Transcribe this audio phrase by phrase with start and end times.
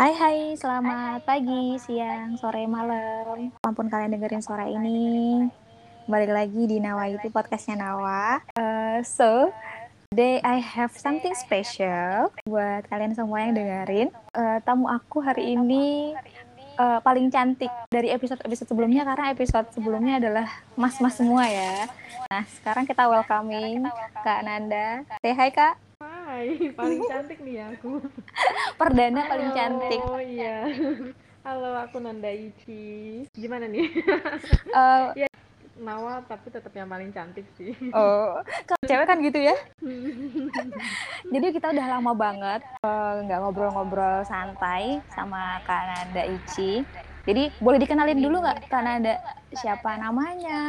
[0.00, 3.52] Hai hai, selamat pagi, siang, sore, malam.
[3.60, 5.44] Ampun kalian dengerin suara ini.
[6.08, 8.40] Balik lagi di Nawa itu podcastnya Nawa.
[8.56, 9.52] Uh, so,
[10.08, 14.08] today I have something special buat kalian semua yang dengerin.
[14.32, 16.16] Uh, tamu aku hari ini
[16.80, 20.48] uh, paling cantik dari episode-episode sebelumnya karena episode sebelumnya adalah
[20.80, 21.92] mas-mas semua ya.
[22.32, 23.84] Nah, sekarang kita welcoming
[24.24, 25.04] Kak Nanda.
[25.20, 25.89] Say hi Kak.
[26.40, 28.00] Hai, paling cantik nih aku.
[28.80, 30.00] Perdana paling cantik.
[30.00, 30.72] Oh iya.
[31.44, 33.28] Halo, aku Nanda Ici.
[33.36, 33.84] Gimana nih?
[34.72, 35.28] Uh, ya,
[35.76, 37.76] Nawa tapi tetap yang paling cantik sih.
[37.92, 39.52] Oh, kalau cewek kan gitu ya.
[41.36, 42.64] Jadi kita udah lama banget
[43.28, 46.80] nggak uh, ngobrol-ngobrol santai sama Kak Nanda Ici.
[47.28, 49.20] Jadi boleh dikenalin dulu nggak Kak Nanda
[49.52, 50.64] siapa namanya?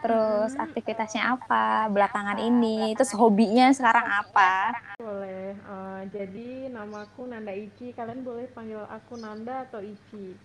[0.00, 4.76] Terus aktivitasnya apa belakangan ini, terus hobinya sekarang apa?
[5.00, 5.56] Boleh.
[5.66, 7.92] Uh, jadi namaku Nanda Ici.
[7.96, 10.36] Kalian boleh panggil aku Nanda atau Ici.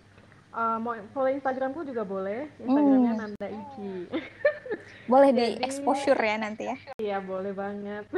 [0.52, 2.52] Uh, mau follow Instagramku juga boleh.
[2.59, 3.22] Instagramnya hmm.
[3.22, 3.91] Nanda Ici.
[5.11, 6.77] boleh di exposure ya nanti ya?
[6.99, 8.05] Iya boleh banget.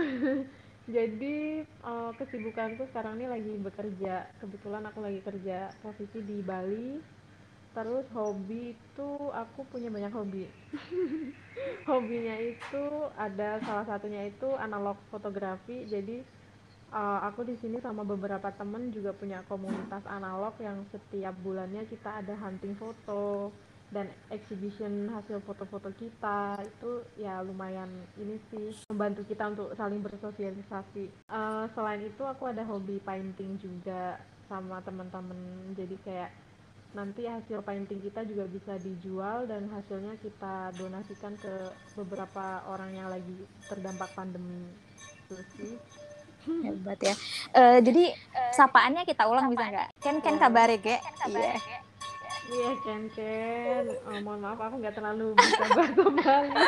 [0.83, 4.27] Jadi uh, kesibukanku sekarang ini lagi bekerja.
[4.43, 6.99] Kebetulan aku lagi kerja posisi di Bali
[7.73, 10.45] terus hobi itu aku punya banyak hobi.
[11.89, 12.85] Hobinya itu
[13.17, 15.85] ada salah satunya itu analog fotografi.
[15.89, 16.21] Jadi
[16.93, 22.21] uh, aku di sini sama beberapa temen juga punya komunitas analog yang setiap bulannya kita
[22.21, 23.49] ada hunting foto
[23.93, 26.61] dan exhibition hasil foto-foto kita.
[26.61, 27.89] Itu ya lumayan
[28.21, 31.09] ini sih membantu kita untuk saling bersosialisasi.
[31.29, 35.39] Uh, selain itu aku ada hobi painting juga sama teman-teman
[35.73, 36.31] jadi kayak
[36.93, 41.53] nanti hasil painting kita juga bisa dijual dan hasilnya kita donasikan ke
[41.97, 43.33] beberapa orang yang lagi
[43.65, 44.69] terdampak pandemi.
[45.25, 45.73] Itu sih
[46.43, 47.15] hebat ya.
[47.55, 48.13] Uh, jadi
[48.53, 49.89] sapaannya kita ulang bisa nggak?
[49.99, 50.97] Ken ken kabare ge?
[51.29, 51.55] Iya.
[52.53, 53.85] iya ken ken.
[54.05, 56.67] Oh, mohon maaf aku nggak terlalu bisa bahasa Bali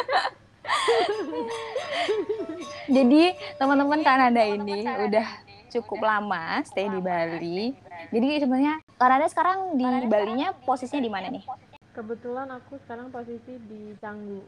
[2.86, 3.24] jadi
[3.58, 5.28] teman-teman Kanada ini udah
[5.74, 7.74] cukup lama stay di Bali.
[8.14, 11.44] Jadi sebenarnya Kanada sekarang di Balinya posisinya di mana nih?
[11.92, 14.40] Kebetulan aku sekarang posisi di Canggu.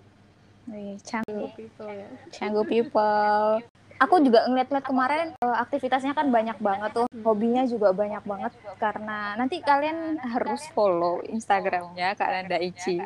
[0.71, 1.51] Wih, Canggu.
[1.55, 2.07] People ya.
[2.31, 3.59] Canggu people.
[3.97, 8.53] Aku juga ngeliat-ngeliat kemarin uh, aktivitasnya kan banyak banget tuh, hobinya juga banyak banget.
[8.77, 13.01] Karena nanti kalian harus follow Instagramnya Kak Nanda Ici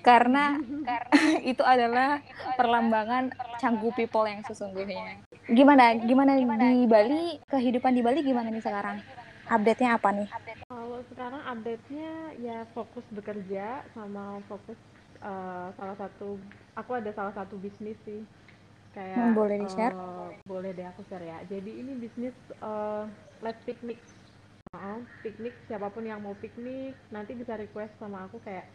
[0.00, 0.58] karena
[1.52, 2.24] itu adalah
[2.56, 3.30] perlambangan
[3.60, 5.22] Canggu people yang sesungguhnya.
[5.44, 5.92] Gimana?
[6.02, 7.38] Gimana di Bali?
[7.44, 10.28] Kehidupan di Bali gimana nih sekarang update-nya apa nih?
[10.68, 12.10] Kalau sekarang update-nya
[12.40, 14.78] ya fokus bekerja sama fokus
[15.20, 16.40] uh, salah satu
[16.76, 18.24] aku ada salah satu bisnis sih.
[18.94, 21.38] Kayak hmm, boleh di share uh, boleh deh aku share ya.
[21.50, 23.04] Jadi ini bisnis uh,
[23.42, 23.98] let's picnic.
[24.74, 28.66] Uh, piknik siapa pun yang mau piknik nanti bisa request sama aku kayak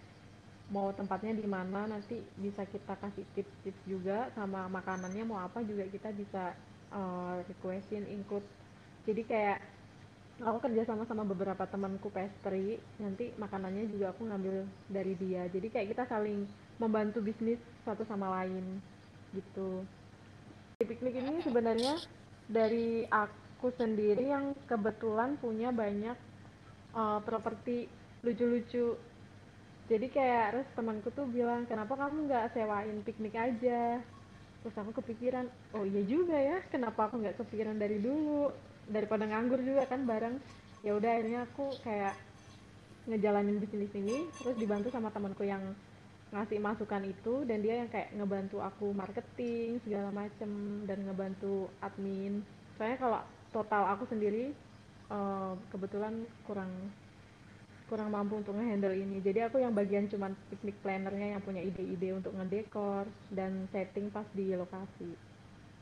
[0.69, 5.83] mau tempatnya di mana nanti bisa kita kasih tips-tips juga sama makanannya mau apa juga
[5.89, 6.53] kita bisa
[6.93, 8.45] uh, requestin include
[9.03, 9.59] jadi kayak
[10.39, 15.47] aku kerja sama sama beberapa temanku pastry nanti makanannya juga aku ngambil dari dia.
[15.51, 16.47] Jadi kayak kita saling
[16.79, 18.79] membantu bisnis satu sama lain
[19.35, 19.83] gitu.
[20.79, 21.99] Di piknik ini sebenarnya
[22.47, 26.15] dari aku sendiri yang kebetulan punya banyak
[26.95, 27.91] uh, properti
[28.23, 28.95] lucu-lucu.
[29.89, 33.99] Jadi kayak terus temanku tuh bilang kenapa kamu nggak sewain piknik aja?
[34.59, 39.61] Terus aku kepikiran oh iya juga ya kenapa aku nggak kepikiran dari dulu daripada nganggur
[39.61, 40.35] juga kan bareng.
[40.81, 42.17] Ya udah akhirnya aku kayak
[43.09, 45.73] ngejalanin bisnis ini terus dibantu sama temanku yang
[46.29, 52.45] ngasih masukan itu dan dia yang kayak ngebantu aku marketing segala macem dan ngebantu admin.
[52.77, 53.19] Soalnya kalau
[53.49, 54.53] total aku sendiri
[55.09, 56.69] uh, kebetulan kurang
[57.89, 59.17] kurang mampu untuk ngehandle ini.
[59.25, 64.29] Jadi aku yang bagian cuman piknik plannernya yang punya ide-ide untuk ngedekor dan setting pas
[64.37, 65.28] di lokasi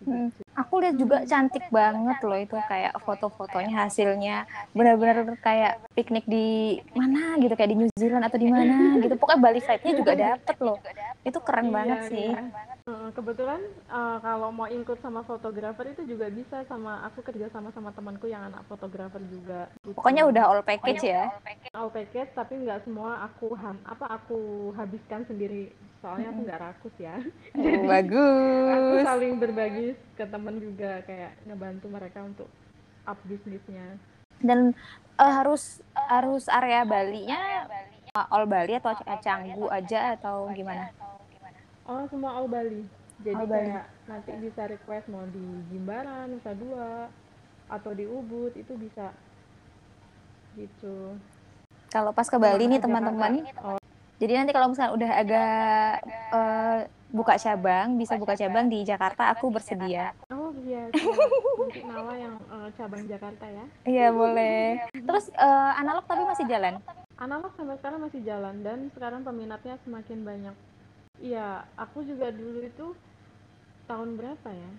[0.05, 0.29] Hmm.
[0.53, 4.45] Aku lihat juga cantik banget loh itu kayak foto-fotonya hasilnya
[4.77, 9.17] benar-benar kayak piknik di mana gitu kayak di New Zealand atau di mana gitu.
[9.17, 10.77] Pokoknya Bali vibe-nya juga dapet loh.
[11.25, 12.29] Itu keren iya, banget sih
[13.11, 13.61] kebetulan
[13.91, 18.31] uh, kalau mau ikut sama fotografer itu juga bisa sama aku kerja sama sama temanku
[18.31, 19.67] yang anak fotografer juga.
[19.83, 19.95] Gitu.
[19.95, 21.27] pokoknya udah all package ya?
[21.75, 22.31] all package.
[22.31, 25.71] Tapi nggak semua aku ham apa aku habiskan sendiri.
[25.99, 27.17] Soalnya aku nggak rakus ya.
[27.55, 28.71] Oh, jadi bagus.
[28.71, 32.49] aku saling berbagi ke temen juga kayak ngebantu mereka untuk
[33.07, 33.99] up bisnisnya
[34.41, 34.73] dan
[35.17, 37.65] uh, harus harus area Bali-nya
[38.13, 40.89] all Bali atau Canggu aja atau gimana
[41.87, 42.83] oh semua all Bali.
[43.23, 44.09] Jadi all kayak Bali.
[44.11, 47.07] nanti bisa request mau di Jimbaran Nusa Dua
[47.67, 49.15] atau di Ubud itu bisa.
[50.53, 51.15] Gitu.
[51.87, 53.79] Kalau pas ke Bali nih teman-teman, oh.
[54.17, 55.93] Jadi nanti kalau misalnya udah agak
[56.33, 56.79] eh,
[57.13, 58.65] buka cabang, bisa buka cabang.
[58.65, 60.11] di Jakarta, aku bersedia.
[60.33, 60.89] oh iya.
[61.61, 63.65] Nanti Nawa yang eh, cabang Jakarta ya.
[63.85, 64.89] Iya boleh.
[64.89, 66.81] Terus eh, analog tapi masih jalan.
[67.17, 70.55] analog sampai sekarang masih jalan dan sekarang peminatnya semakin banyak
[71.21, 72.93] iya aku juga dulu itu
[73.89, 74.71] tahun berapa ya?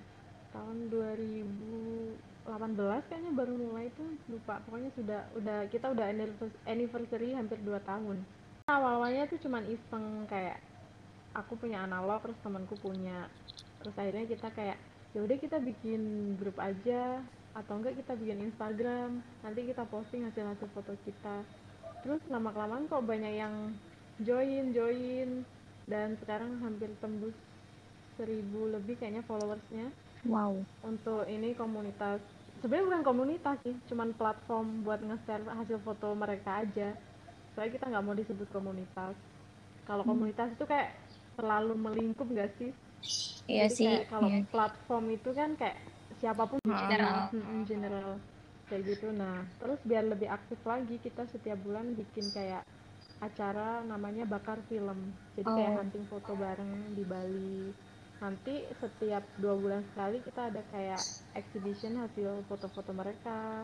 [0.54, 4.60] Tahun 2018 kayaknya baru mulai itu lupa.
[4.64, 8.24] Pokoknya sudah udah kita udah annivers- anniversary hampir 2 tahun.
[8.68, 10.60] Awal-awalnya tuh cuman iseng kayak
[11.36, 13.28] aku punya analog terus temanku punya.
[13.80, 14.78] Terus akhirnya kita kayak
[15.16, 17.24] ya udah kita bikin grup aja
[17.56, 21.42] atau enggak kita bikin Instagram nanti kita posting hasil-hasil foto kita.
[22.04, 23.74] Terus lama kelamaan kok banyak yang
[24.22, 25.46] join join
[25.88, 27.34] dan sekarang hampir tembus
[28.16, 29.88] seribu lebih kayaknya followersnya
[30.26, 30.60] Wow.
[30.84, 32.20] untuk ini komunitas
[32.60, 36.92] sebenarnya bukan komunitas sih cuman platform buat nge-share hasil foto mereka aja
[37.54, 39.14] soalnya kita nggak mau disebut komunitas
[39.86, 40.92] kalau komunitas itu kayak
[41.34, 42.70] terlalu melingkup nggak sih
[43.48, 43.88] Iya Jadi sih.
[44.12, 44.40] kalau Iya.
[44.52, 45.78] platform itu kan kayak
[46.20, 46.84] siapa pun bisa.
[46.84, 47.18] General.
[47.32, 48.10] Mm-mm, general
[48.68, 52.60] kayak gitu nah terus biar lebih aktif lagi kita setiap bulan bikin kayak
[53.18, 55.78] acara namanya bakar film jadi kayak Oh.
[55.82, 57.74] hunting foto bareng di Bali
[58.18, 61.02] nanti setiap dua bulan sekali kita ada kayak
[61.38, 63.62] exhibition hasil foto-foto mereka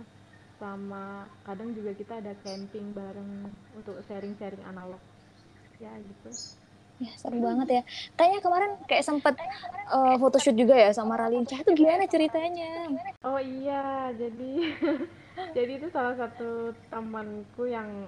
[0.63, 5.03] sama kadang juga kita ada camping bareng untuk sharing-sharing analog
[5.83, 6.31] ya gitu
[7.03, 7.83] Ya, seru banget ya.
[8.15, 11.59] Kayaknya kemarin kayak sempet eh, photoshoot juga ya sama Ralinca.
[11.59, 12.87] Itu gimana ceritanya?
[13.27, 14.53] Oh iya, jadi
[15.59, 18.07] jadi itu salah satu temanku yang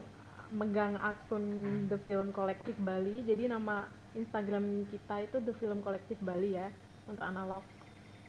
[0.55, 1.59] megang akun
[1.91, 3.15] The Film Collective Bali.
[3.27, 6.69] Jadi nama Instagram kita itu The Film Collective Bali ya
[7.07, 7.63] untuk analog.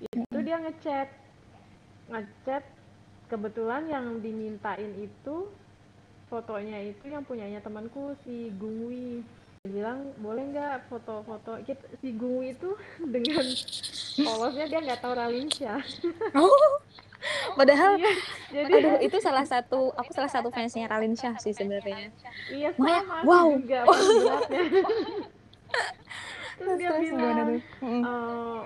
[0.01, 1.09] Itu dia ngechat,
[2.09, 2.63] ngechat.
[3.27, 5.51] Kebetulan yang dimintain itu
[6.31, 9.19] fotonya itu yang punyanya temanku si Gungwi.
[9.67, 11.59] Dia bilang boleh nggak foto-foto
[11.99, 12.71] si Gungwi itu
[13.13, 13.43] dengan
[14.23, 15.81] polosnya dia nggak tahu Ralinsyah.
[16.39, 16.79] Oh.
[17.57, 18.13] Padahal Iya,
[18.53, 22.13] jadi aduh itu salah satu aku salah satu fansnya Ralin Shah sih sebenarnya.
[22.53, 23.47] iya aku wow.
[23.57, 23.81] juga.
[26.57, 27.61] Terus dia Terus bilang.
[27.85, 28.61] "Eh,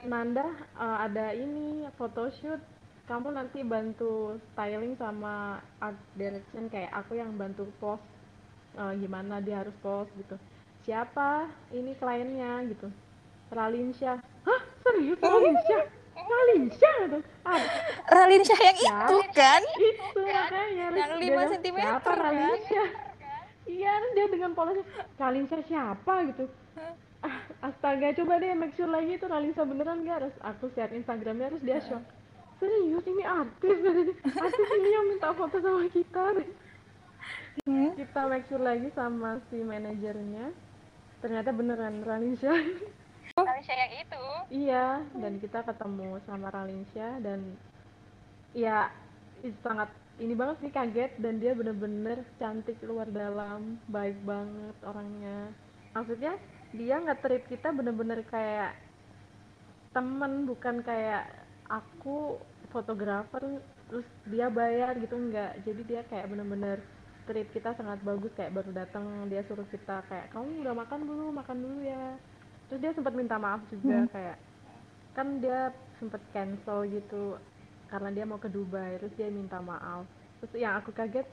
[0.00, 0.46] Nanda
[0.80, 2.58] eh, ada ini photoshoot,
[3.04, 8.02] kamu nanti bantu styling sama art direction kayak aku yang bantu post
[8.78, 10.38] eh, gimana dia harus post gitu.
[10.86, 12.88] Siapa ini kliennya gitu?
[13.52, 14.18] Ralinsyah.
[14.46, 15.84] Hah serius Ralinsyah?
[16.22, 17.22] Ralinsyah tuh.
[17.42, 17.60] Ah,
[18.10, 18.96] Ralin Shah yang Ya.
[19.06, 19.62] itu kan?
[19.64, 22.20] itu makanya Yang lima sentimeter, siapa kan?
[22.20, 22.88] Ralinsyah
[23.70, 24.82] iya dia dengan polosnya
[25.14, 26.44] Ralinsyah siapa gitu
[27.22, 31.54] ah, astaga coba deh make sure lagi itu Ralinsyah beneran gak terus aku share Instagramnya
[31.54, 32.02] terus dia shock
[32.58, 33.78] serius ini artis
[34.26, 36.24] artis ini yang minta foto sama kita
[37.66, 37.92] Hmm.
[37.92, 40.54] kita make sure lagi sama si manajernya
[41.20, 42.56] ternyata beneran Ralinsyah
[43.46, 47.40] Malaysia yang itu Iya, dan kita ketemu sama Ralinsyah dan
[48.50, 48.90] ya
[49.40, 49.88] itu sangat
[50.20, 55.48] ini banget sih kaget dan dia bener-bener cantik luar dalam, baik banget orangnya.
[55.96, 56.36] Maksudnya
[56.76, 58.76] dia nge-treat kita bener-bener kayak
[59.96, 61.24] temen bukan kayak
[61.66, 62.36] aku
[62.68, 65.56] fotografer terus dia bayar gitu enggak.
[65.64, 66.78] Jadi dia kayak bener-bener
[67.30, 71.24] treat kita sangat bagus kayak baru datang dia suruh kita kayak kamu udah makan dulu
[71.30, 72.18] makan dulu ya
[72.70, 74.38] terus dia sempat minta maaf juga kayak
[75.18, 77.36] kan dia sempat cancel gitu
[77.90, 80.06] karena dia mau ke Dubai terus dia minta maaf.
[80.40, 81.26] Terus yang aku kaget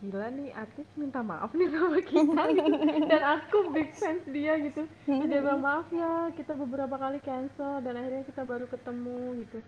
[0.00, 2.72] gila nih artis minta maaf nih sama kita gitu.
[3.10, 4.86] dan aku big fans dia gitu.
[4.86, 9.58] Terus dia bilang maaf ya kita beberapa kali cancel dan akhirnya kita baru ketemu gitu.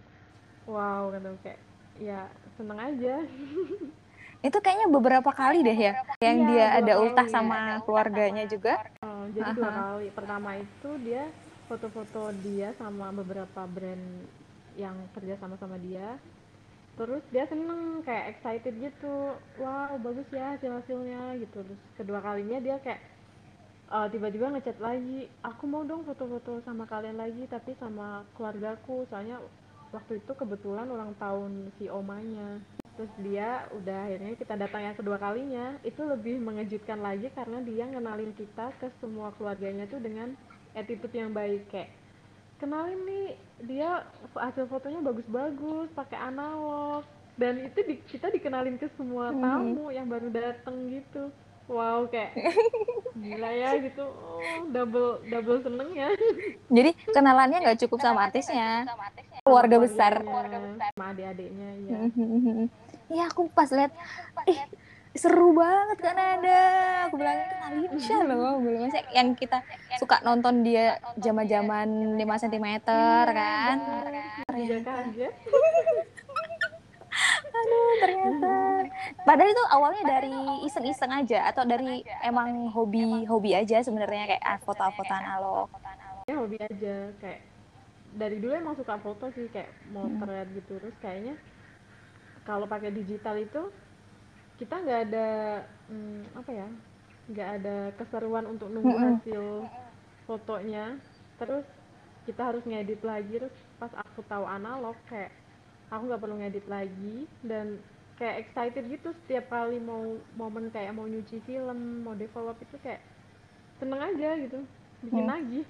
[0.71, 1.61] Wow kan kayak
[1.99, 3.27] ya seneng aja.
[4.43, 5.93] Itu kayaknya beberapa kali deh ya
[6.23, 8.79] yang Iya, dia dua ada ultah sama keluarganya juga.
[9.33, 10.07] Jadi dua kali.
[10.13, 11.29] Pertama itu dia
[11.67, 14.29] foto-foto dia sama beberapa brand
[14.77, 16.21] yang kerja sama sama dia.
[16.93, 19.17] Terus dia seneng kayak excited gitu.
[19.57, 21.65] Wow, bagus ya hasil-hasilnya gitu.
[21.65, 23.01] Terus kedua kalinya dia kayak
[23.89, 29.09] eh, tiba-tiba ngechat lagi, aku mau dong foto-foto sama kalian lagi tapi sama keluargaku.
[29.09, 29.41] Soalnya
[29.93, 32.61] waktu itu kebetulan ulang tahun si omanya.
[32.93, 35.81] Terus dia udah akhirnya kita datang yang kedua kalinya.
[35.81, 40.37] Itu lebih mengejutkan lagi karena dia ngenalin kita ke semua keluarganya tuh dengan
[40.77, 41.73] attitude yang baik.
[41.73, 41.89] Kayak
[42.61, 43.27] kenalin nih
[43.65, 44.05] dia
[44.37, 47.03] hasil fotonya bagus-bagus pakai analog.
[47.33, 51.33] Dan itu di- kita dikenalin ke semua tamu yang baru dateng gitu.
[51.65, 52.37] Wow kayak
[53.25, 54.05] gila ya gitu.
[54.05, 56.13] Oh, double double seneng ya.
[56.69, 60.13] Jadi kenalannya nggak cukup sama artisnya, sama artisnya keluarga besar.
[60.23, 61.99] Keluarganya, sama adik-adiknya ya.
[63.13, 63.93] Iya aku pas lihat,
[64.47, 64.61] ih
[65.13, 66.61] seru banget kan ada.
[67.11, 69.61] Aku bilang itu Alinsya loh, belum masa yang kita
[69.99, 72.67] suka nonton dia zaman-zaman 5 cm
[73.35, 73.77] kan.
[74.55, 75.35] Juga kaget.
[77.53, 78.55] Aduh ternyata.
[79.29, 80.33] Padahal itu awalnya dari
[80.65, 85.69] iseng-iseng aja atau dari emang hobi hobi aja sebenarnya kayak ah, foto-foto analog.
[86.25, 87.52] Ya hobi aja kayak
[88.21, 90.73] dari dulu emang suka foto sih kayak motret gitu.
[90.81, 91.35] Terus kayaknya
[92.49, 93.63] kalau pakai digital itu
[94.61, 95.27] kita nggak ada
[95.91, 96.69] hmm, apa ya
[97.31, 99.01] nggak ada keseruan untuk nunggu Mm-mm.
[99.01, 99.67] hasil
[100.29, 100.99] fotonya.
[101.41, 101.67] Terus
[102.27, 103.35] kita harus ngedit lagi.
[103.41, 105.33] Terus pas aku tahu analog kayak
[105.93, 107.17] aku nggak perlu ngedit lagi.
[107.43, 107.81] Dan
[108.19, 113.03] kayak excited gitu setiap kali mau momen kayak mau nyuci film mau develop itu kayak
[113.81, 114.63] seneng aja gitu
[115.03, 115.29] bikin Hmm.
[115.29, 115.67] lagi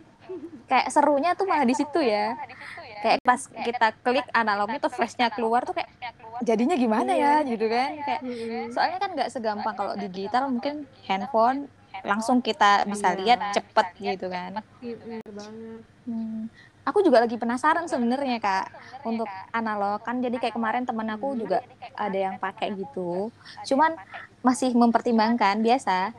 [0.67, 2.37] Kayak serunya tuh malah di situ ya.
[3.03, 5.91] Kayak pas kita klik analognya tuh flashnya keluar tuh kayak
[6.41, 7.91] jadinya gimana ya gitu kan.
[8.03, 8.71] Kayak Mm-mm.
[8.73, 11.67] soalnya kan nggak segampang kalau di digital mungkin handphone
[12.03, 13.19] langsung kita bisa Iya.
[13.21, 14.59] lihat cepet gitu kan.
[14.59, 14.67] Banget
[16.03, 16.51] Hmm.
[16.83, 18.75] Aku juga lagi penasaran sebenarnya kak
[19.07, 21.63] untuk analog kan jadi kayak kemarin temen aku juga
[21.95, 23.31] ada yang pakai gitu.
[23.63, 23.95] Cuman
[24.43, 26.11] masih mempertimbangkan biasa.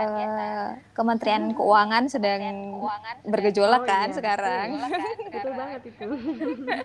[0.00, 2.80] Eh, Kementerian Keuangan sedang
[3.28, 4.66] bergejolak Oh, kan iya, sekarang.
[5.32, 6.06] betul banget itu.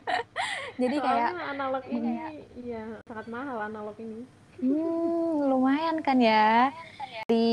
[0.84, 2.14] Jadi kayak Soalnya analog ini
[2.60, 4.28] iya sangat mahal analog ini.
[4.60, 6.72] Hmm, lumayan kan ya.
[7.28, 7.48] Di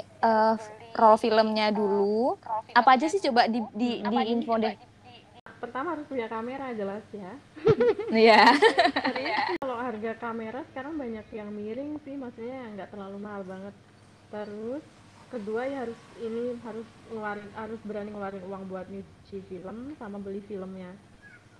[0.00, 0.54] eh,
[0.96, 2.40] roll filmnya dulu.
[2.72, 4.91] Apa aja sih coba di di, di info deh.
[5.62, 7.32] Pertama harus punya kamera jelas ya
[8.26, 8.42] Iya.
[9.14, 13.74] terus kalau harga kamera sekarang banyak yang miring sih maksudnya nggak terlalu mahal banget
[14.28, 14.82] terus
[15.30, 20.42] kedua ya harus ini harus ngeluarin harus berani ngeluarin uang buat nyuci film sama beli
[20.44, 20.92] filmnya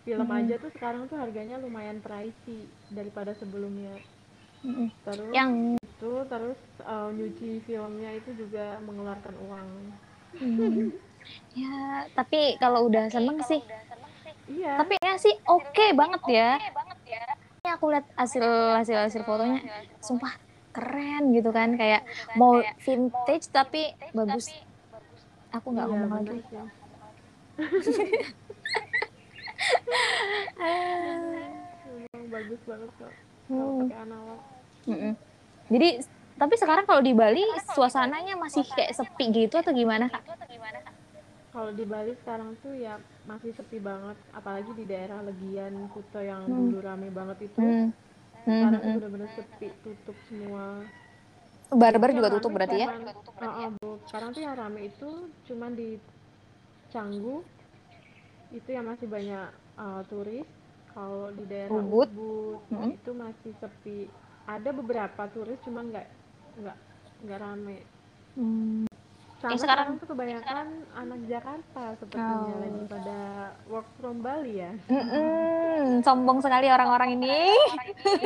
[0.03, 0.39] film Hmm.
[0.43, 3.95] aja tuh sekarang tuh harganya lumayan pricey daripada sebelumnya
[4.61, 4.91] Mm-mm.
[5.07, 9.69] terus Yang itu terus eh, nyuci filmnya itu juga mengeluarkan uang
[10.33, 10.89] Hmm.
[11.53, 13.61] Ya, tapi kalau udah seneng sih,
[14.49, 16.51] iya tapi ya sih oke banget ya.
[17.63, 18.43] Ini aku lihat hasil
[18.81, 19.61] hasil hasil fotonya,
[20.03, 20.35] sumpah
[20.73, 22.03] keren gitu kan, kayak
[22.35, 24.51] mau vintage tapi bagus.
[25.53, 26.39] Aku nggak Iya, ngomong lagi.
[32.33, 33.13] bagus banget kok
[33.45, 33.81] kalau Hmm.
[33.85, 34.41] pakai analog.
[35.73, 35.89] Jadi,
[36.37, 40.25] tapi sekarang kalau di Bali suasananya masih kayak sepi gitu atau gimana kak?
[41.53, 46.43] Kalau di Bali sekarang tuh ya masih sepi banget apalagi di daerah Legian Kuta yang
[46.43, 46.57] Hmm.
[46.67, 47.93] dulu rame banget itu Hmm.
[48.43, 48.97] sekarang tuh Hmm.
[48.99, 50.83] bener-bener sepi tutup semua
[51.71, 52.87] Barber Itu juga tutup berarti ya?
[52.87, 55.09] cuman- Oh, oh, sekarang tuh yang rame itu
[55.47, 55.97] cuman di
[56.89, 57.41] Canggu
[58.51, 60.45] itu yang masih banyak uh, turis
[60.93, 62.13] kalau di daerah Ubud.
[62.13, 62.93] Ubud Mm-mm.
[62.93, 64.13] itu masih sepi
[64.45, 66.05] ada beberapa turis cuma nggak
[66.61, 66.77] nggak
[67.25, 67.79] nggak rame
[68.33, 68.85] Hmm.
[69.43, 72.61] Sama sekarang- sekarang tuh kebanyakan anak Jakarta sepertinya Oh.
[72.61, 73.19] lagi pada
[73.67, 74.71] work from Bali ya.
[74.87, 77.51] Mm-mm, sombong sekali orang-orang ini.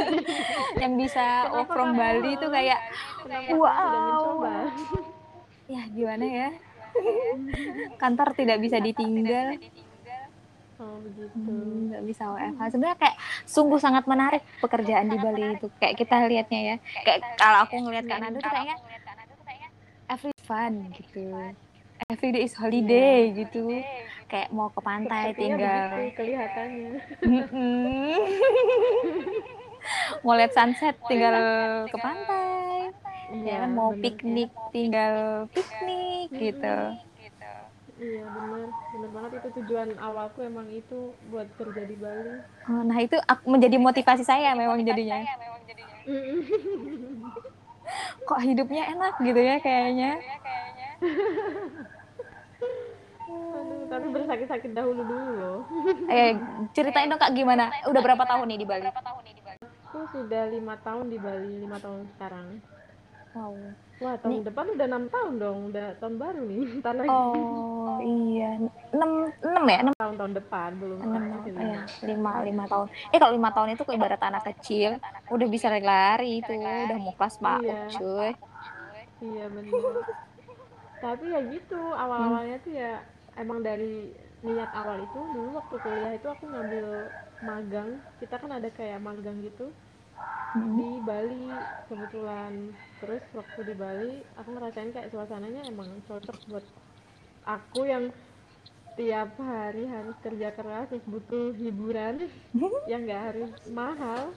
[0.82, 2.80] Yang bisa work Kenapa from kamu- Bali itu kayak
[3.18, 4.28] kenapa Wow.
[4.36, 4.68] tidak
[5.66, 6.48] ya gimana ya?
[7.96, 9.56] Kantor tidak bisa ditinggal.
[10.76, 11.32] oh begitu.
[11.34, 15.72] Hmm, nggak bisa WFH sebenarnya kayak sungguh sangat menarik pekerjaan di Bali itu.
[15.74, 16.76] Kayak kita lihatnya ya.
[17.00, 18.76] Kayak kalau aku ngelihat Kak Nando tuh kayaknya
[20.46, 21.34] fun gitu.
[22.06, 23.66] Every day is holiday gitu.
[24.26, 25.86] kayak mau ke pantai Sepertinya tinggal.
[25.88, 26.90] begitu kelihatannya.
[30.22, 31.34] Mau lihat sunset tinggal
[31.86, 32.90] ke pantai.
[33.42, 34.02] ya kan mau bener.
[34.02, 35.14] piknik tinggal
[35.50, 36.76] piknik gitu.
[37.96, 42.44] Iya benar, benar banget itu tujuan awalku emang itu buat kerja di Bali.
[42.68, 45.24] Oh, nah itu menjadi motivasi saya memang jadinya
[48.26, 50.18] kok hidupnya enak gitu ya kayaknya.
[53.26, 55.60] Aduh, tapi bersakit-sakit dahulu dulu loh.
[56.10, 56.36] eh
[56.72, 57.70] ceritain dong kak gimana?
[57.88, 58.84] Udah berapa tahun nih di Bali?
[58.86, 62.60] Aku sudah lima tahun di Bali, lima tahun sekarang.
[63.36, 63.52] wow
[63.96, 66.62] Wah tahun depan udah enam tahun dong, udah tahun baru nih.
[66.84, 68.50] Ntar lagi oh iya
[68.92, 69.10] enam
[69.40, 72.30] enam ya enam tahun-tahun depan belum enam masih oh, ya lima.
[72.44, 74.90] lima tahun eh kalau lima tahun itu kayak ibarat anak kecil
[75.32, 77.80] udah bisa lari-lari itu udah mau kelas PAUD Iya.
[77.96, 78.32] cuy
[79.16, 79.80] Iya benar.
[81.04, 83.00] Tapi ya gitu, awal-awalnya tuh ya
[83.36, 84.12] emang dari
[84.44, 87.08] niat awal itu dulu waktu kuliah itu aku ngambil
[87.40, 87.96] magang.
[88.20, 89.72] Kita kan ada kayak magang gitu.
[90.56, 90.72] Mm.
[90.80, 91.46] di Bali
[91.92, 92.72] kebetulan.
[93.04, 96.64] Terus waktu di Bali aku ngerasain kayak suasananya emang cocok buat
[97.44, 98.08] aku yang
[98.96, 102.32] tiap hari harus kerja keras terus butuh hiburan
[102.90, 104.32] yang nggak harus mahal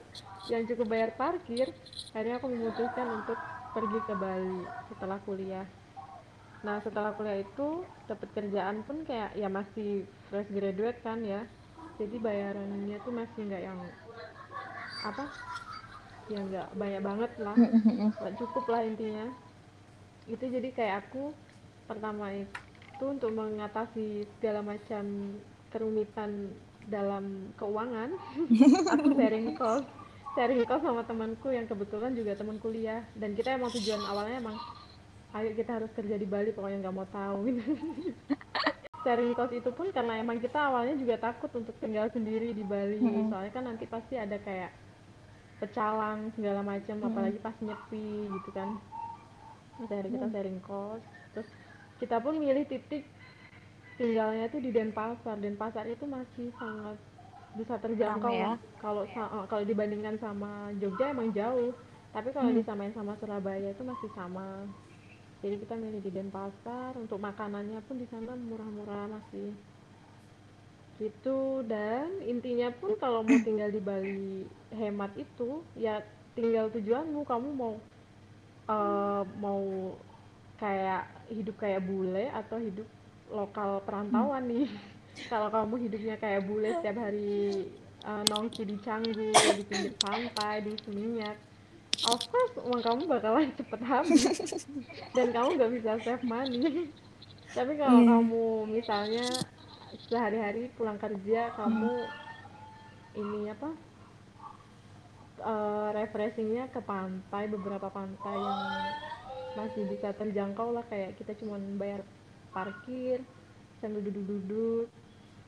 [0.51, 1.71] yang cukup bayar parkir.
[2.11, 3.39] Akhirnya aku memutuskan untuk
[3.71, 4.59] pergi ke Bali
[4.91, 5.67] setelah kuliah.
[6.67, 11.47] Nah setelah kuliah itu dapat kerjaan pun kayak ya masih fresh graduate kan ya.
[11.95, 13.79] Jadi bayarannya tuh masih nggak yang
[14.99, 15.31] apa
[16.29, 17.55] ya nggak banyak banget lah.
[17.57, 19.25] Nggak cukup lah intinya.
[20.29, 21.33] Itu jadi kayak aku
[21.89, 25.03] pertama itu untuk mengatasi segala macam
[25.73, 26.53] kerumitan
[26.89, 28.13] dalam keuangan.
[28.97, 29.85] Aku sharing kos
[30.37, 33.05] sharing kos sama temanku yang kebetulan juga teman kuliah.
[33.17, 34.57] Dan kita emang tujuan awalnya emang
[35.37, 37.39] ayo kita harus kerja di Bali pokoknya nggak mau tahu.
[39.05, 42.99] Sharing kos itu pun karena emang kita awalnya juga takut untuk tinggal sendiri di Bali.
[43.31, 44.88] Soalnya kan nanti pasti ada kayak
[45.59, 48.79] pecalang segala macam apalagi pas nyepi gitu kan.
[49.77, 51.03] Terus akhirnya kita sharing kos
[51.35, 51.49] terus
[51.99, 53.03] kita pun milih titik
[53.99, 55.35] tinggalnya itu di Denpasar.
[55.37, 56.97] Denpasar itu masih sangat
[57.57, 58.55] bisa terjangkau ya.
[58.79, 61.73] kalau eh, kalau dibandingkan sama Jogja emang jauh
[62.09, 64.65] tapi kalau disamain sama Surabaya itu masih sama.
[65.39, 69.53] Jadi kita milih di Denpasar untuk makanannya pun di sana murah-murah masih
[70.99, 74.43] gitu dan intinya pun kalau mau tinggal di Bali
[74.75, 76.03] hemat itu ya
[76.35, 77.73] tinggal tujuanmu kamu mau
[78.67, 79.63] eh, mau
[80.59, 82.87] kayak hidup kayak bule atau hidup
[83.31, 84.67] lokal perantauan nih.
[85.31, 87.71] Kalau kamu hidupnya kayak bule setiap hari
[88.03, 91.49] eh, nongki di Canggu di pinggir pantai di Seminyak
[92.07, 94.23] of course uang kamu bakalan cepet habis.
[95.15, 96.87] Dan kamu nggak bisa save money.
[97.51, 99.25] Tapi kalau kamu misalnya
[100.09, 101.93] sehari-hari pulang kerja kamu
[103.17, 103.69] ini apa
[105.41, 108.61] eh, refreshingnya ke pantai beberapa pantai yang
[109.57, 112.05] masih bisa terjangkau lah kayak kita cuma bayar
[112.53, 113.25] parkir
[113.81, 114.91] sambil duduk-duduk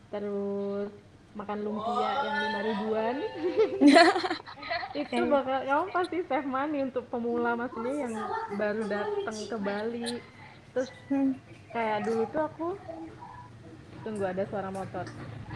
[0.10, 0.90] terus
[1.32, 3.16] makan lumpia yang lima ribuan.
[5.00, 8.14] Itu bakal kamu pasti save money untuk pemula maksudnya yang
[8.60, 10.20] baru datang ke Bali.
[10.76, 10.92] Terus
[11.72, 12.68] kayak dulu tuh aku
[14.02, 15.06] tunggu ada suara motor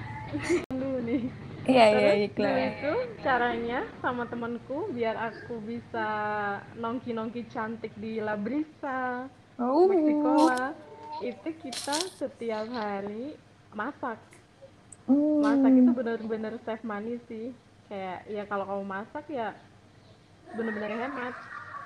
[0.71, 1.23] dulu nih
[1.65, 2.77] Iya iya iklan.
[2.77, 2.93] itu
[3.25, 6.05] caranya sama temanku biar aku bisa
[6.77, 9.25] nongki-nongki cantik di Labrisa,
[9.57, 9.87] Oh.
[9.87, 10.75] Meksikola,
[11.23, 13.33] itu kita setiap hari
[13.71, 14.19] masak.
[15.07, 15.41] Hmm.
[15.41, 17.49] Masak itu bener-bener save money sih.
[17.87, 19.55] Kayak ya kalau kamu masak ya
[20.53, 21.33] bener-bener hemat.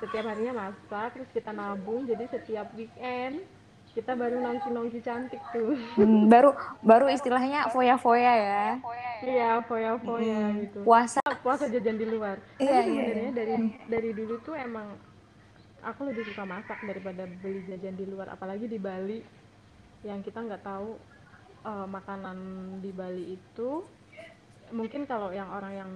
[0.01, 3.45] Setiap harinya masak, terus kita nabung, jadi setiap weekend
[3.97, 5.73] kita baru nongki-nongki cantik tuh.
[5.97, 6.53] Hmm, baru
[6.85, 8.67] baru istilahnya foya-foya ya.
[9.25, 10.79] Iya, foya-foya gitu.
[10.85, 11.19] Puasa.
[11.41, 12.37] puasa jajan di luar.
[12.61, 13.55] Iya, Tapi iya, sebenarnya dari
[13.89, 14.93] dari dulu tuh emang
[15.81, 19.19] aku lebih suka masak daripada beli jajan di luar, apalagi di Bali
[20.05, 20.95] yang kita nggak tahu
[21.65, 22.37] eh, makanan
[22.79, 23.83] di Bali itu
[24.69, 25.91] mungkin kalau yang orang yang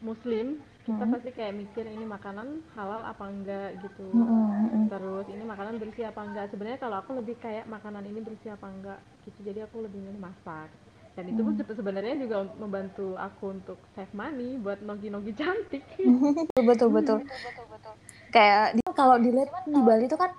[0.00, 4.08] Muslim kita pasti kayak mikir ini makanan halal apa enggak gitu.
[4.90, 6.46] Terus ini makanan bersih apa enggak?
[6.50, 9.38] Sebenarnya kalau aku lebih kayak makanan ini bersih apa enggak gitu.
[9.46, 10.68] Jadi aku lebih milih masak.
[11.14, 15.82] Dan itu pun se- sebenarnya juga membantu aku untuk save money buat nogi-nogi cantik.
[16.56, 17.94] Betul betul betul.
[18.30, 20.30] Kayak di- kalau dilihat di Bali itu kan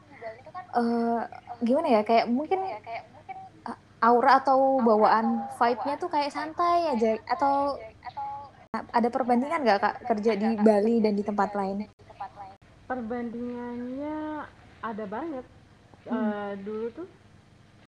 [0.74, 1.22] eh,
[1.62, 2.02] gimana ya?
[2.04, 7.78] Kayak mungkin eh, aura atau bawaan vibe-nya tuh kayak santai aja atau
[8.72, 11.92] ada perbandingan nggak kak kerja di Bali dan di tempat lain?
[12.88, 14.48] Perbandingannya
[14.80, 15.46] ada banget.
[16.08, 17.08] Eh, dulu tuh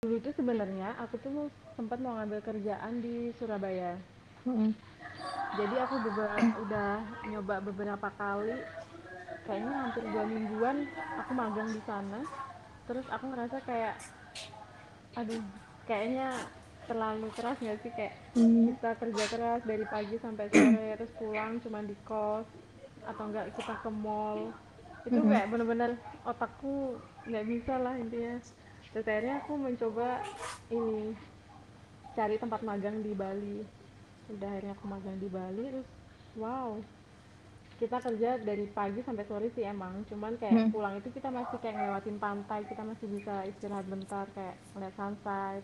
[0.04, 1.48] dulu tuh sebenarnya aku tuh
[1.80, 3.96] sempat mau ngambil kerjaan di Surabaya.
[4.44, 4.76] Mm-mm.
[5.56, 6.92] Jadi aku beberapa, udah
[7.32, 8.60] nyoba beberapa kali,
[9.48, 10.78] kayaknya hampir dua mingguan
[11.16, 12.20] aku magang di sana.
[12.92, 13.96] Terus aku ngerasa kayak,
[15.16, 15.40] aduh,
[15.88, 16.44] kayaknya
[16.86, 17.92] terlalu keras nggak sih?
[17.96, 22.48] Kayak kita kerja keras dari pagi sampai sore terus pulang cuma di kos
[23.04, 24.52] atau enggak kita ke mall.
[25.04, 26.96] Itu kayak bener-bener otakku
[27.28, 28.40] nggak bisa lah intinya.
[28.94, 30.22] Terus akhirnya aku mencoba
[30.70, 31.18] ini
[32.14, 33.60] cari tempat magang di Bali.
[34.32, 35.90] Udah akhirnya aku magang di Bali terus
[36.40, 36.78] wow.
[37.74, 40.06] Kita kerja dari pagi sampai sore sih emang.
[40.08, 44.56] Cuman kayak pulang itu kita masih kayak ngelewatin pantai kita masih bisa istirahat bentar kayak
[44.72, 45.64] ngeliat sunset.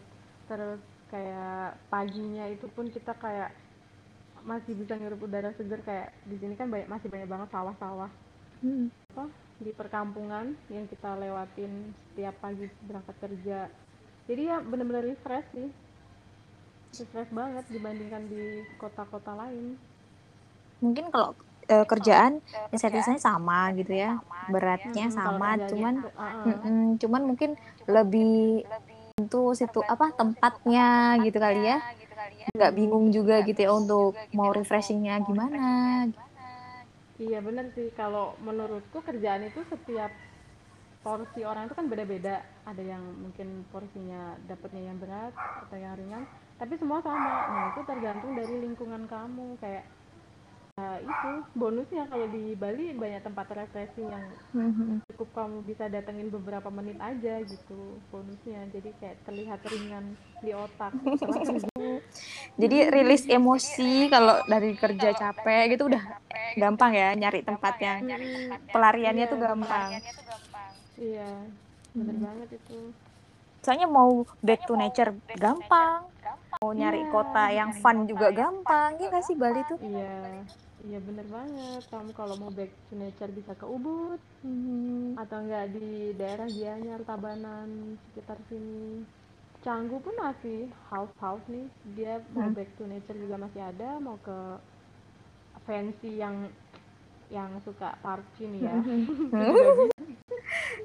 [0.49, 3.51] Terus kayak paginya itu pun kita kayak
[4.45, 8.11] masih bisa ngirup udara segar kayak di sini kan banyak, masih banyak banget sawah-sawah.
[8.63, 8.87] Mm.
[9.13, 9.25] apa?
[9.59, 11.71] Di perkampungan yang kita lewatin
[12.11, 13.59] setiap pagi berangkat kerja.
[14.27, 15.69] Jadi ya bener-bener refresh sih.
[16.99, 18.43] Refresh banget dibandingkan di
[18.79, 19.75] kota-kota lain.
[20.79, 21.35] Mungkin kalau
[21.67, 22.39] eh, kerjaan
[22.73, 24.17] insentifnya sama gitu ya,
[24.47, 26.43] beratnya Hmm, kalau sama, cuman uh-uh.
[26.47, 27.49] mm-mm, cuman mungkin
[27.85, 28.63] lebih
[29.19, 31.83] Tentu situ apa tempatnya gitu kali ya.
[32.55, 36.07] Nggak bingung juga gitu ya untuk mau refreshingnya gimana.
[37.19, 40.07] Iya bener sih, kalau menurutku kerjaan itu setiap
[41.03, 42.47] porsi orang itu kan beda-beda.
[42.63, 46.23] Ada yang mungkin porsinya dapatnya yang berat atau yang ringan,
[46.55, 47.35] tapi semua sama.
[47.51, 49.59] Nah itu tergantung dari lingkungan kamu.
[49.59, 49.83] Kayak
[50.79, 54.23] Nah, itu bonusnya kalau di Bali banyak tempat refreshing yang
[54.55, 55.03] Mhm.
[55.11, 60.95] cukup kamu bisa datengin beberapa menit aja gitu bonusnya jadi kayak terlihat ringan di otak.
[62.59, 66.03] Jadi rilis emosi kalau dari kerja capek gitu udah
[66.55, 68.71] gampang ya nyari tempat yang Mm-mm.
[68.71, 69.31] pelariannya Iya.
[69.31, 69.89] tuh gampang.
[70.95, 71.31] iya
[71.91, 72.23] bener Hmm.
[72.23, 72.79] banget itu
[73.59, 76.07] Soalnya mau back to nature gampang.
[76.59, 77.11] Mau nyari Iya.
[77.11, 78.95] kota yang fun juga gampang.
[78.95, 79.79] Iya nggak sih Bali tuh?
[79.79, 80.11] iya
[80.81, 85.19] iya bener banget kamu kalau mau back to nature bisa ke Ubud Hmm.
[85.19, 87.67] atau enggak di daerah Gianyar Tabanan
[88.07, 89.03] sekitar sini
[89.59, 92.55] Canggu pun masih half half nih dia mau Hmm.
[92.55, 94.39] back to nature juga masih ada mau ke
[95.61, 96.47] fancy yang
[97.27, 98.77] yang suka party nih ya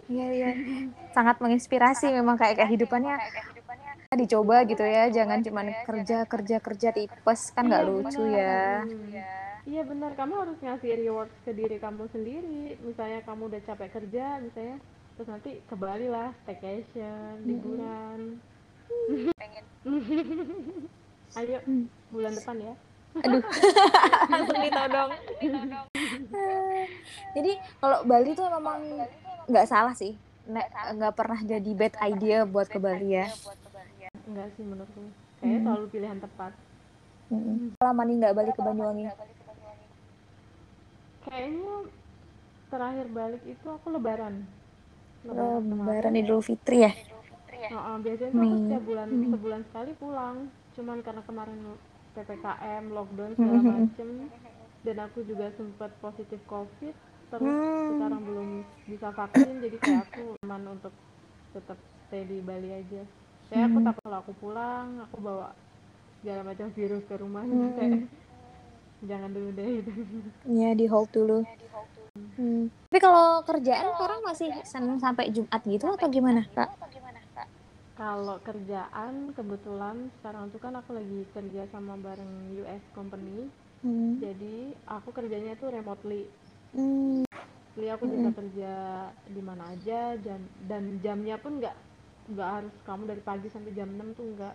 [0.04, 0.50] Iya iya.
[1.16, 3.16] Sangat menginspirasi memang kayak kehidupannya
[4.14, 5.08] dicoba gitu ya.
[5.08, 8.84] Jangan cuma kerja kerja kerja tipes kan nggak Iya, lucu ya.
[9.64, 9.72] Hmm.
[9.72, 12.76] Iya benar, kamu harus ngasih reward ke diri kamu sendiri.
[12.84, 14.76] Misalnya kamu udah capek kerja, misalnya,
[15.16, 18.36] terus nanti ke Bali lah, staycation, liburan.
[21.34, 21.58] Ayo,
[22.12, 22.74] bulan depan ya.
[23.14, 23.42] Aduh.
[24.32, 25.10] Langsung ditodong.
[27.34, 28.78] Jadi kalau Bali tuh memang
[29.48, 30.14] nggak salah sih.
[30.44, 33.26] Nggak pernah jadi bad idea buat ke Bali ya.
[34.28, 35.00] Enggak sih menurutku.
[35.40, 35.66] Kayaknya Hmm.
[35.66, 36.52] selalu pilihan tepat.
[37.32, 37.72] Mm-mm.
[37.80, 39.04] Lama nih nggak balik ke Banyuwangi.
[41.34, 41.74] Kayaknya
[42.70, 44.46] terakhir balik itu aku lebaran.
[45.26, 45.66] kemarin.
[45.66, 46.92] Lebaran Idul Fitri ya.
[47.74, 49.30] Heeh, biasanya tuh aku setiap bulan Hmm.
[49.34, 50.36] sebulan sekali pulang.
[50.78, 51.58] Cuman karena kemarin
[52.14, 53.82] PPKM, lockdown segala Hmm.
[53.82, 54.08] macem
[54.86, 56.94] dan aku juga sempat positif COVID
[57.32, 57.88] terus Hmm.
[57.90, 58.48] sekarang belum
[58.86, 60.94] bisa vaksin jadi kayak aku aman untuk
[61.50, 63.02] tetap stay di Bali aja.
[63.50, 63.86] Saya aku Hmm.
[63.90, 65.50] takut kalau aku pulang aku bawa
[66.22, 67.74] segala macam virus ke rumah Hmm.
[67.74, 68.06] kayak
[69.02, 69.90] jangan dulu deh gitu.
[70.46, 71.38] Iya di hold dulu.
[72.38, 72.70] Hmm.
[72.70, 76.70] Tapi kalau kerjaan sekarang masih Senin sampai Jumat gitu atau gimana kak?
[77.94, 83.50] Kalau kerjaan kebetulan sekarang tuh kan aku lagi kerja sama bareng US company
[83.84, 84.16] Hmm.
[84.16, 86.24] jadi aku kerjanya tuh remotely
[86.74, 87.22] Hmm.
[87.74, 88.72] Jadi aku bisa kerja
[89.30, 91.74] di mana aja jam dan jamnya pun nggak
[92.34, 94.54] nggak harus kamu dari pagi sampai jam 6 tuh nggak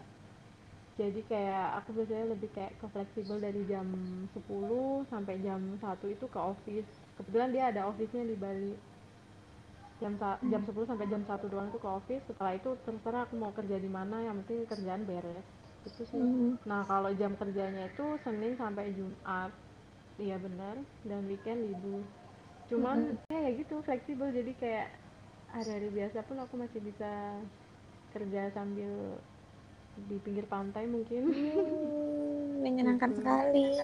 [0.99, 3.87] jadi kayak aku biasanya lebih kayak ke fleksibel dari jam
[4.35, 5.79] 10 sampai jam 1
[6.11, 6.89] itu ke office.
[7.15, 8.75] Kebetulan dia ada office-nya di Bali.
[10.03, 12.23] Jam sa- jam 10 sampai jam 1 doang itu ke office.
[12.27, 15.47] Setelah itu terserah aku mau kerja di mana yang penting kerjaan beres.
[15.87, 16.19] Itu sih.
[16.19, 16.59] Hmm.
[16.67, 19.55] nah kalau jam kerjanya itu Senin sampai Jumat.
[20.19, 20.75] Iya benar
[21.07, 22.03] dan weekend libur.
[22.67, 24.27] Cuman ya kayak gitu fleksibel.
[24.35, 24.91] Jadi kayak
[25.55, 27.39] hari-hari biasa pun aku masih bisa
[28.11, 29.15] kerja sambil
[30.05, 33.79] di pinggir pantai mungkin Hmm, menyenangkan sekali.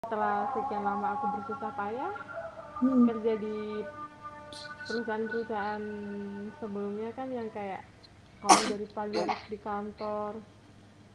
[0.00, 2.12] setelah sekian lama aku bersusah payah
[2.76, 3.04] Hmm.
[3.06, 3.56] kerja di
[4.86, 5.84] perusahaan-perusahaan
[6.56, 7.82] sebelumnya kan yang kayak
[8.38, 10.32] kamu dari pagi harus di kantor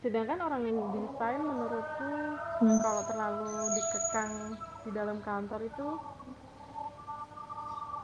[0.01, 2.13] sedangkan orang yang desain menurutku
[2.59, 2.79] Hmm.
[2.81, 4.33] kalau terlalu dikekang
[4.81, 5.87] di dalam kantor itu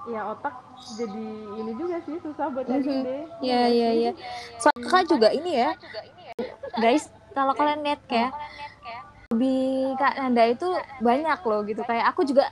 [0.08, 0.56] ya otak
[0.96, 2.96] jadi ini juga sih susah buat cari Mhm.
[3.02, 4.12] ide Iya iya iya.
[4.80, 5.76] Kakak juga ini ya,
[6.78, 7.10] guys.
[7.34, 8.32] Kalau kalian lihat kayak
[9.34, 10.68] di Kak Nanda itu
[11.04, 11.82] banyak loh gitu.
[11.84, 12.50] Kayak aku juga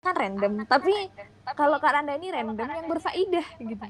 [0.00, 1.12] kan random, tapi
[1.52, 3.84] kalau Kak Nanda ini random yang berfaedah gitu.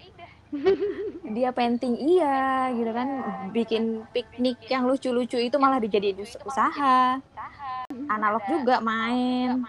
[1.38, 3.08] Dia painting iya gitu kan,
[3.54, 7.22] bikin piknik yang lucu-lucu itu malah dijadiin us- usaha.
[8.10, 9.62] Analog juga main.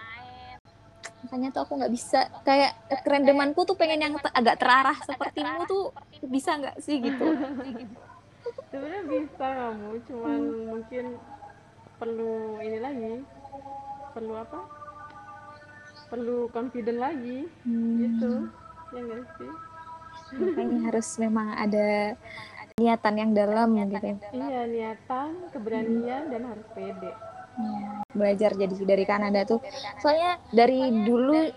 [1.21, 2.73] Makanya tuh aku nggak bisa kayak
[3.05, 5.93] kerendemanku tuh pengen yang agak terarah sepertimu tuh
[6.25, 7.37] bisa nggak sih gitu.
[8.71, 11.05] sebenarnya bisa kamu cuman mungkin
[11.99, 13.13] perlu ini lagi.
[14.15, 14.59] Perlu apa?
[16.07, 17.45] Perlu confident lagi.
[17.67, 17.99] Hmm.
[17.99, 18.31] gitu.
[18.95, 19.51] Ya enggak sih?
[20.39, 22.15] Makanya harus memang ada
[22.79, 27.11] niatan yang dalam gitu iya niatan keberanian dan harus pede.
[27.51, 29.59] Ya, belajar jadi dari Kanada tuh.
[29.99, 31.53] Soalnya dari dulu eh,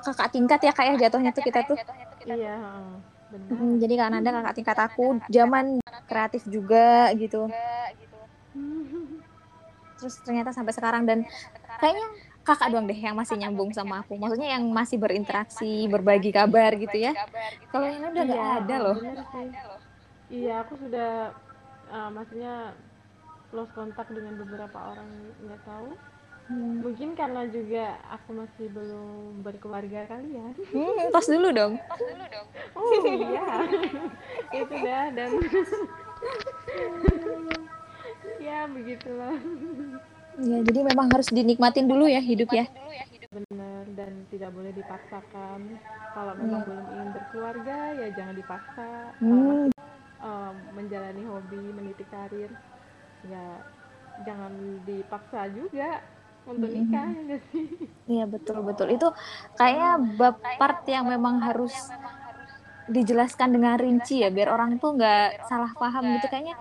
[0.00, 1.76] kakak tingkat ya kayak jatuhnya tuh kita tuh.
[2.24, 2.56] iya
[3.30, 3.40] heeh.
[3.48, 3.58] benar.
[3.60, 5.64] Mm, jadi Kanada kakak tingkat aku zaman
[6.08, 7.46] kreatif juga gitu.
[9.98, 11.26] terus ternyata sampai sekarang dan
[11.82, 12.06] kayaknya
[12.46, 14.14] kakak doang deh yang masih nyambung sama aku.
[14.14, 17.12] maksudnya yang masih berinteraksi berbagi kabar gitu ya.
[17.68, 18.96] kalau yang udah nggak Iya, ada loh.
[20.30, 21.34] iya aku sudah
[21.90, 22.78] uh, maksudnya
[23.50, 25.08] lost kontak dengan beberapa orang
[25.42, 25.88] nggak tahu
[26.48, 26.82] hmm.
[26.82, 31.72] mungkin karena juga aku masih belum berkeluarga kali ya hmm, tos dulu dong.
[31.76, 32.46] Tos dulu dong.
[32.74, 33.48] Oh iya.
[34.52, 35.30] Itu dah dan
[38.40, 39.36] ya begitulah.
[40.38, 42.66] Ya jadi memang harus dinikmatin dulu ya hidup ya.
[43.28, 45.76] Benar dan tidak boleh dipaksakan.
[46.16, 46.68] Kalau memang hmm.
[46.68, 48.90] belum ingin berkeluarga ya jangan dipaksa.
[49.20, 49.70] Hmm.
[50.18, 52.50] um, menjalani hobi meniti karir
[53.26, 53.62] ya
[54.26, 56.02] jangan dipaksa juga
[56.48, 56.78] untuk hmm.
[56.80, 57.08] nikah
[58.08, 58.88] iya betul betul.
[58.88, 59.12] Itu
[59.60, 61.74] kayaknya bab part yang memang harus
[62.88, 66.26] dijelaskan dengan rinci ya biar orang tuh nggak salah paham gitu.
[66.32, 66.56] Kayaknya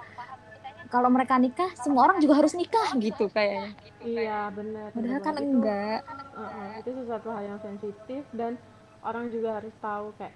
[0.87, 3.71] kalau mereka nikah semua orang juga harus nikah gitu kayaknya.
[4.03, 5.99] Iya benar padahal kan enggak.
[6.35, 8.59] uh, uh, itu sesuatu hal yang sensitif dan
[9.03, 10.35] orang juga harus tahu kayak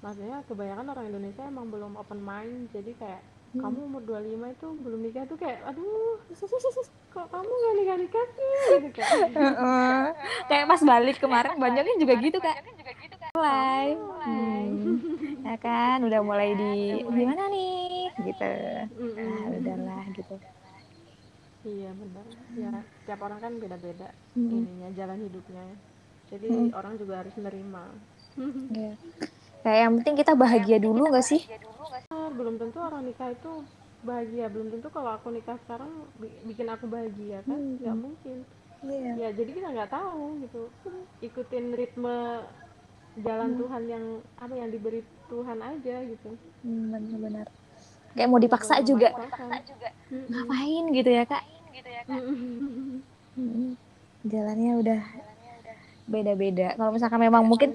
[0.00, 3.22] maksudnya kebanyakan orang Indonesia emang belum open mind jadi kayak
[3.54, 3.60] hmm.
[3.62, 6.16] kamu umur 25 itu belum nikah tuh kayak aduh
[7.10, 8.50] kok kamu gak nikah nikah sih?
[8.78, 9.28] Gitu kayak.
[10.46, 12.56] Kayak pas balik kemarin banyaknya juga gitu kak.
[13.34, 13.86] Mulai.
[14.20, 14.96] Hmm.
[15.40, 18.14] ya kan udah mulai di gimana nih?
[18.22, 18.52] Gitu.
[18.94, 20.34] Nah, udahlah gitu.
[21.60, 22.26] Iya benar.
[22.56, 22.70] Ya
[23.04, 24.08] tiap orang kan beda-beda
[24.38, 24.50] hmm.
[24.54, 25.64] ininya jalan hidupnya.
[26.30, 26.78] Jadi hmm.
[26.78, 27.84] orang juga harus menerima
[28.70, 28.94] yeah.
[29.60, 31.42] Kayak yang penting kita bahagia dulu nggak sih
[32.30, 33.52] belum tentu orang nikah itu
[34.00, 35.92] bahagia belum tentu kalau aku nikah sekarang
[36.48, 37.76] bikin aku bahagia kan hmm.
[37.84, 38.04] nggak hmm.
[38.04, 38.36] mungkin
[38.88, 39.14] yeah.
[39.16, 40.62] ya jadi kita nggak tahu gitu
[41.20, 42.48] ikutin ritme
[43.20, 43.60] jalan hmm.
[43.60, 44.04] Tuhan yang
[44.40, 46.30] apa yang diberi Tuhan aja gitu
[46.64, 47.46] hmm, benar-benar
[48.10, 49.14] kayak mau dipaksa juga.
[50.10, 50.26] Hmm.
[50.26, 52.22] ngapain gitu ya kak gitu ya kak
[53.36, 53.76] hmm.
[54.26, 55.00] jalannya udah
[56.10, 56.74] beda-beda.
[56.74, 57.70] Kalau misalkan memang mungkin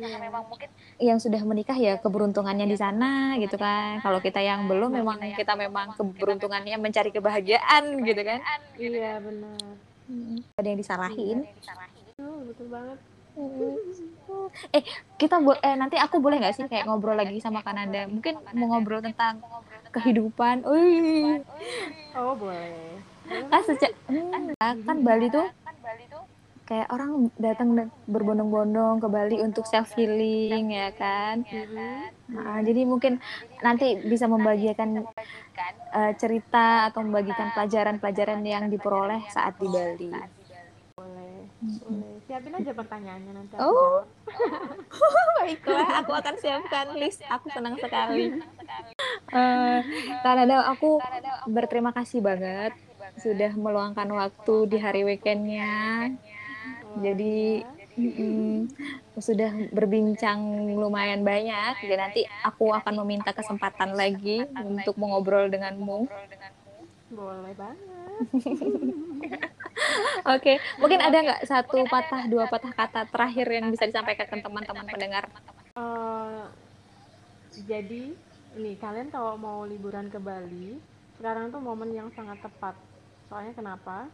[1.00, 4.04] yang sudah menikah ya keberuntungannya di sana gitu kan.
[4.04, 8.40] Kalau kita yang belum memang kita memang keberuntungannya mencari kebahagiaan gitu kan.
[8.76, 9.64] Iya benar.
[10.12, 10.38] Hmm.
[10.60, 11.38] Ada yang disalahin.
[12.20, 13.00] Oh, betul banget.
[14.72, 14.84] Eh
[15.20, 18.08] kita bo eh nanti aku boleh nggak sih kayak ngobrol lagi sama Kananda?
[18.08, 19.44] Mungkin mau ngobrol tentang
[19.92, 20.64] kehidupan.
[20.64, 21.40] Uy.
[22.16, 23.00] Oh boleh.
[23.26, 25.48] Kan sejak hmm, kan Bali tuh
[26.66, 31.46] kayak orang datang berbondong-bondong ke Bali untuk self healing ya kan.
[32.26, 33.22] Nah, jadi mungkin
[33.62, 35.06] nanti bisa membagikan
[35.94, 40.10] uh, cerita atau membagikan pelajaran-pelajaran yang diperoleh saat di Bali.
[40.98, 42.18] Boleh, boleh.
[42.26, 43.54] Siapin aja pertanyaannya nanti.
[43.62, 44.02] Oh,
[45.38, 47.22] baiklah, aku akan siapkan list.
[47.30, 48.42] Aku senang sekali.
[49.30, 49.86] Uh,
[50.26, 50.98] karena aku
[51.46, 52.74] berterima kasih banget
[53.22, 56.10] sudah meluangkan waktu di hari weekendnya
[57.00, 57.66] jadi
[57.98, 58.58] mm,
[59.20, 60.40] sudah berbincang
[60.76, 66.08] lumayan banyak dan nanti aku akan meminta kesempatan lagi untuk mengobrol denganmu
[67.16, 67.96] boleh banget
[70.26, 70.58] Oke, okay.
[70.80, 75.28] mungkin ada nggak satu patah dua patah kata terakhir yang bisa disampaikan ke teman-teman pendengar?
[75.76, 76.48] Uh,
[77.68, 78.16] jadi,
[78.56, 80.80] ini kalian kalau mau liburan ke Bali,
[81.20, 82.74] sekarang tuh momen yang sangat tepat.
[83.28, 84.08] Soalnya kenapa?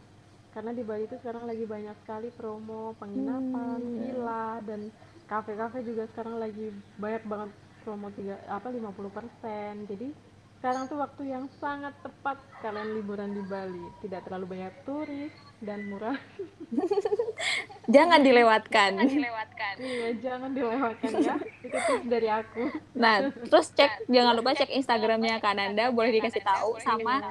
[0.52, 3.96] Karena di Bali itu sekarang lagi banyak sekali promo penginapan hmm.
[3.98, 4.92] villa dan
[5.24, 6.68] kafe-kafe juga sekarang lagi
[7.00, 7.50] banyak banget
[7.82, 10.08] promo tiga apa 50% jadi
[10.60, 15.86] sekarang tuh waktu yang sangat tepat kalian liburan di Bali tidak terlalu banyak turis dan
[15.86, 16.18] murah.
[17.94, 18.98] Jangan dilewatkan.
[18.98, 19.74] Jangan dilewatkan.
[19.78, 21.36] Iya jangan dilewatkan ya.
[21.62, 22.62] Itu tips dari aku.
[22.98, 25.90] Nah terus cek jangan lupa cek instagramnya Kak Nanda.
[25.94, 27.22] Boleh dikasih tahu sama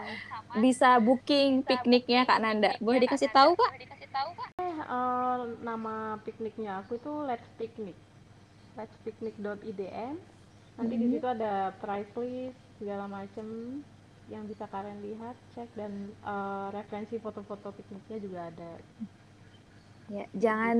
[0.59, 2.75] bisa booking pikniknya Kak Nanda.
[2.79, 3.71] boleh dikasih tahu Kak?
[4.59, 7.95] Eh uh, nama pikniknya aku itu Let's Picnic.
[8.79, 10.15] Let's Picnic.idm
[10.79, 10.87] nanti mm -hmm.
[10.87, 11.11] di mm-hmm.
[11.19, 13.47] situ ada price list segala macam
[14.31, 18.71] yang bisa kalian lihat cek dan uh, referensi foto-foto pikniknya juga ada.
[20.11, 20.77] Ya jangan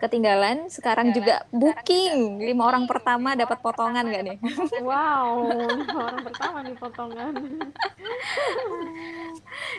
[0.00, 0.68] ketinggalan.
[0.72, 2.40] Sekarang juga booking.
[2.40, 4.36] lima orang pertama dapat potongan gak nih?
[4.88, 7.32] Wow lima orang pertama nih potongan.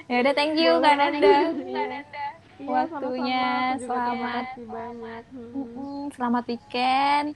[0.10, 3.46] Ya udah thank you Kak Nanda Iya, waktunya.
[3.82, 4.46] Selamat.
[4.62, 5.24] banyak.
[5.34, 6.06] Hmm.
[6.14, 7.28] selamat weekend.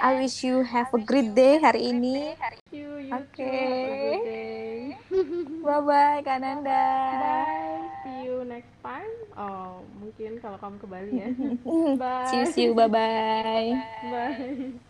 [0.00, 2.32] I wish you have a great day hari ini.
[3.12, 3.36] Oke.
[3.36, 4.96] okay.
[5.66, 6.84] bye bye Kananda
[7.20, 7.84] bye.
[8.02, 9.12] See you next time.
[9.36, 11.28] Oh mungkin kalau kamu ke Bali ya.
[12.00, 12.72] Bye see you, see you.
[12.72, 12.88] Bye.
[12.88, 13.76] Bye
[14.08, 14.80] bye